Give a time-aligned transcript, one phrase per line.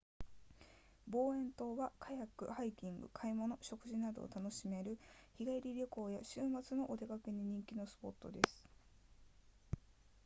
[1.07, 4.97] ボーエン島はカヤックハイキング買い物食事などを楽しめる
[5.37, 8.65] 日帰り旅行や週末のお出かけに人気のスポットです